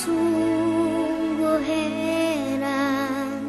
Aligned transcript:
sungguh 0.00 1.60
heran 1.60 3.40